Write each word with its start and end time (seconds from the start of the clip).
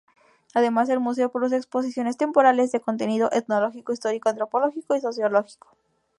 Además, 0.55 0.89
el 0.89 0.99
Museo 0.99 1.29
produce 1.31 1.57
exposiciones 1.57 2.17
temporales 2.17 2.71
de 2.71 2.79
contenido 2.81 3.29
etnológico, 3.31 3.93
histórico, 3.93 4.29
antropológico 4.29 4.95
y 4.95 4.99
sociológico. 5.01 5.77